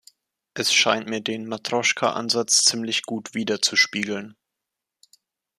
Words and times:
Es 0.55 0.73
scheint 0.73 1.07
mir 1.07 1.21
den 1.21 1.45
Matrjoschka-Ansatz 1.45 2.63
ziemlich 2.65 3.03
gut 3.03 3.35
widerzuspiegeln. 3.35 4.35